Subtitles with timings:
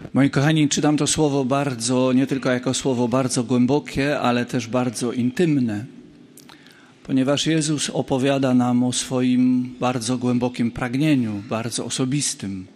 [0.00, 5.12] Moi kochani, czytam to słowo bardzo, nie tylko jako słowo bardzo głębokie, ale też bardzo
[5.12, 5.84] intymne,
[7.02, 12.66] ponieważ Jezus opowiada nam o swoim bardzo głębokim pragnieniu, bardzo osobistym.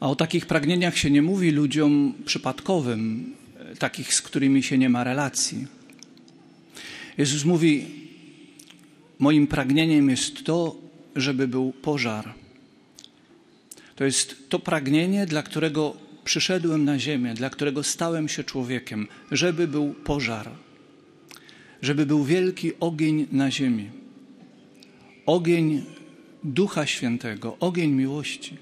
[0.00, 3.32] A o takich pragnieniach się nie mówi ludziom przypadkowym,
[3.78, 5.66] takich, z którymi się nie ma relacji.
[7.18, 7.86] Jezus mówi:
[9.18, 10.76] Moim pragnieniem jest to,
[11.16, 12.34] żeby był pożar.
[13.96, 19.68] To jest to pragnienie, dla którego przyszedłem na ziemię, dla którego stałem się człowiekiem, żeby
[19.68, 20.50] był pożar,
[21.82, 23.90] żeby był wielki ogień na ziemi.
[25.26, 25.84] Ogień
[26.44, 28.56] Ducha Świętego, ogień miłości.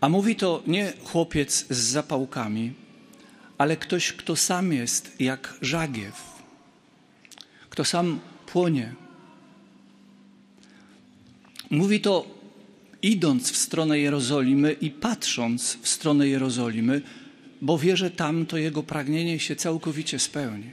[0.00, 2.72] A mówi to nie chłopiec z zapałkami,
[3.58, 6.22] ale ktoś, kto sam jest jak żagiew,
[7.70, 8.94] kto sam płonie.
[11.70, 12.41] Mówi to
[13.02, 17.02] idąc w stronę Jerozolimy i patrząc w stronę Jerozolimy,
[17.60, 20.70] bo wie, że tam to jego pragnienie się całkowicie spełni.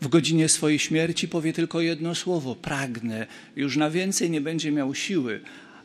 [0.00, 3.26] W godzinie swojej śmierci powie tylko jedno słowo: pragnę.
[3.56, 5.40] Już na więcej nie będzie miał siły,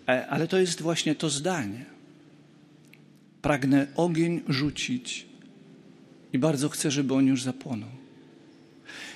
[0.08, 1.86] e, ale to jest właśnie to zdanie.
[3.41, 5.25] Pragnę ogień rzucić
[6.34, 7.89] i bardzo chcę, żeby on już zapłonął.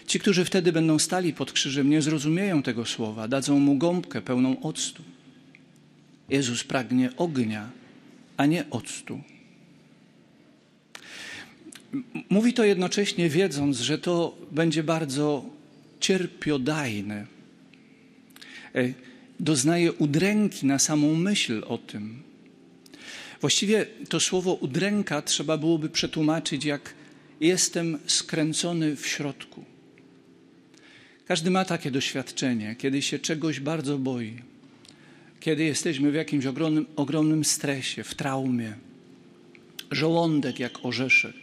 [0.07, 4.61] Ci, którzy wtedy będą stali pod krzyżem, nie zrozumieją tego słowa, dadzą mu gąbkę pełną
[4.61, 5.03] octu.
[6.29, 7.69] Jezus pragnie ognia,
[8.37, 9.21] a nie octu.
[12.29, 15.45] Mówi to jednocześnie wiedząc, że to będzie bardzo
[15.99, 17.27] cierpiodajne.
[18.75, 18.93] E,
[19.39, 22.23] doznaje udręki na samą myśl o tym.
[23.41, 26.93] Właściwie to słowo udręka trzeba byłoby przetłumaczyć jak
[27.39, 29.65] jestem skręcony w środku.
[31.25, 34.52] Każdy ma takie doświadczenie, kiedy się czegoś bardzo boi
[35.43, 38.73] kiedy jesteśmy w jakimś ogromnym, ogromnym stresie, w traumie.
[39.91, 41.35] Żołądek jak orzeszek.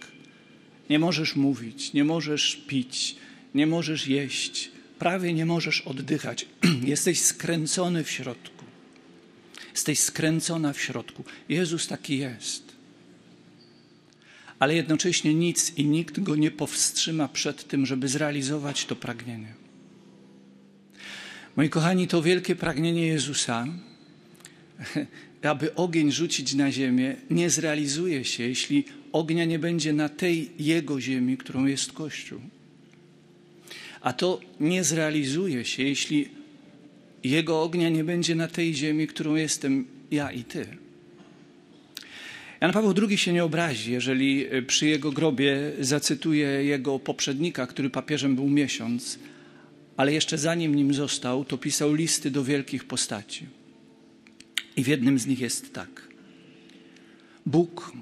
[0.91, 3.17] Nie możesz mówić, nie możesz pić,
[3.55, 6.47] nie możesz jeść, prawie nie możesz oddychać.
[6.93, 8.65] Jesteś skręcony w środku.
[9.72, 11.25] Jesteś skręcona w środku.
[11.49, 12.62] Jezus taki jest.
[14.59, 19.55] Ale jednocześnie nic i nikt go nie powstrzyma przed tym, żeby zrealizować to pragnienie.
[21.56, 23.66] Moi kochani, to wielkie pragnienie Jezusa
[25.42, 31.00] aby ogień rzucić na ziemię, nie zrealizuje się, jeśli ognia nie będzie na tej Jego
[31.00, 32.41] ziemi, którą jest Kościół.
[34.00, 36.28] A to nie zrealizuje się, jeśli
[37.24, 40.66] Jego ognia nie będzie na tej ziemi, którą jestem ja i Ty.
[42.60, 48.36] Jan Paweł II się nie obrazi, jeżeli przy jego grobie zacytuję jego poprzednika, który papieżem
[48.36, 49.18] był miesiąc,
[49.97, 53.59] ale jeszcze zanim nim został, to pisał listy do wielkich postaci.
[54.76, 56.08] I w jednym z nich jest tak.
[57.47, 57.92] Bóg,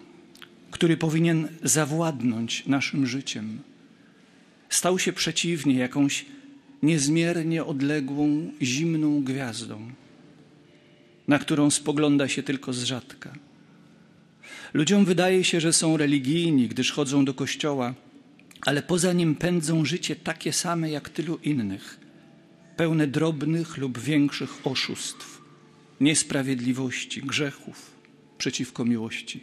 [0.70, 3.58] który powinien zawładnąć naszym życiem,
[4.68, 6.26] stał się przeciwnie jakąś
[6.82, 9.90] niezmiernie odległą, zimną gwiazdą,
[11.28, 13.32] na którą spogląda się tylko z rzadka.
[14.74, 17.94] Ludziom wydaje się, że są religijni, gdyż chodzą do kościoła,
[18.60, 22.00] ale poza nim pędzą życie takie same jak tylu innych,
[22.76, 25.37] pełne drobnych lub większych oszustw
[26.00, 27.90] niesprawiedliwości, grzechów
[28.38, 29.42] przeciwko miłości.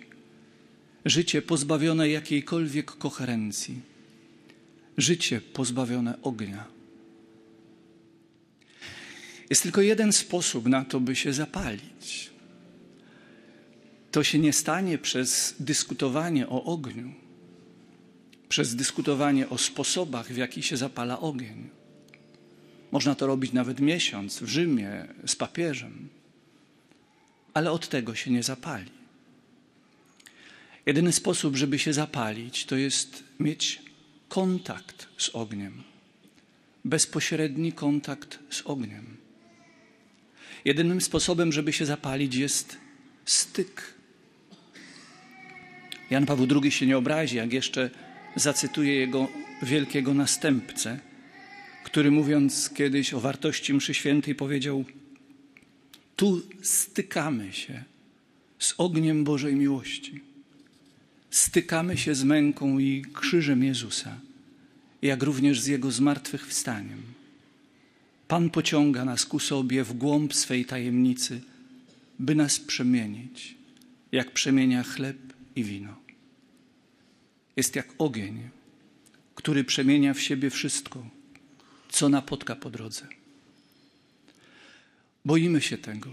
[1.06, 3.82] Życie pozbawione jakiejkolwiek koherencji.
[4.98, 6.66] Życie pozbawione ognia.
[9.50, 12.30] Jest tylko jeden sposób na to, by się zapalić.
[14.12, 17.14] To się nie stanie przez dyskutowanie o ogniu,
[18.50, 21.70] przez dyskutowanie o sposobach, w jaki się zapala ogień.
[22.92, 26.10] Można to robić nawet miesiąc w Rzymie z papieżem
[27.56, 28.92] ale od tego się nie zapali.
[30.86, 33.82] Jedyny sposób, żeby się zapalić, to jest mieć
[34.30, 35.84] kontakt z ogniem.
[36.86, 39.18] Bezpośredni kontakt z ogniem.
[40.66, 42.78] Jedynym sposobem, żeby się zapalić, jest
[43.26, 43.94] styk.
[46.10, 47.90] Jan Paweł II się nie obrazi, jak jeszcze
[48.36, 49.28] zacytuję jego
[49.64, 51.00] wielkiego następcę,
[51.84, 54.86] który mówiąc kiedyś o wartości mszy świętej powiedział:
[56.16, 57.84] tu stykamy się
[58.60, 60.22] z ogniem Bożej miłości.
[61.30, 64.20] Stykamy się z męką i krzyżem Jezusa,
[65.02, 67.02] jak również z Jego zmartwychwstaniem.
[68.28, 71.42] Pan pociąga nas ku sobie w głąb swej tajemnicy,
[72.20, 73.56] by nas przemienić,
[74.12, 75.18] jak przemienia chleb
[75.56, 75.96] i wino.
[77.56, 78.50] Jest jak ogień,
[79.36, 81.10] który przemienia w siebie wszystko,
[81.90, 83.08] co napotka po drodze.
[85.26, 86.10] Boimy się tego.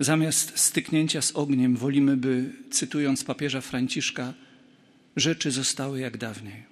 [0.00, 4.34] Zamiast styknięcia z ogniem wolimy, by, cytując papieża Franciszka,
[5.16, 6.62] rzeczy zostały jak dawniej.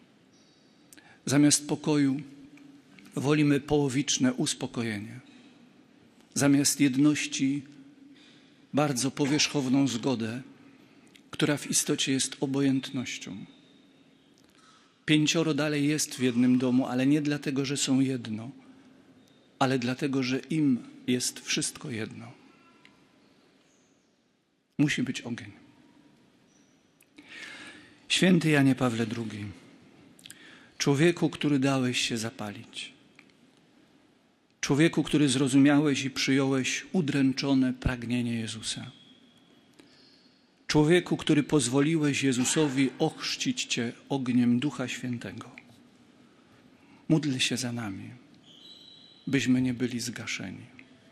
[1.26, 2.20] Zamiast pokoju
[3.14, 5.20] wolimy połowiczne uspokojenie.
[6.34, 7.62] Zamiast jedności
[8.74, 10.42] bardzo powierzchowną zgodę,
[11.30, 13.36] która w istocie jest obojętnością.
[15.04, 18.50] Pięcioro dalej jest w jednym domu, ale nie dlatego, że są jedno,
[19.58, 22.32] ale dlatego, że im jest wszystko jedno.
[24.78, 25.50] Musi być ogień.
[28.08, 29.44] Święty Janie Pawle II,
[30.78, 32.92] człowieku, który dałeś się zapalić,
[34.60, 38.90] człowieku, który zrozumiałeś i przyjąłeś udręczone pragnienie Jezusa,
[40.66, 45.50] człowieku, który pozwoliłeś Jezusowi ochrzcić Cię ogniem Ducha Świętego.
[47.08, 48.10] Módl się za nami,
[49.26, 50.75] byśmy nie byli zgaszeni.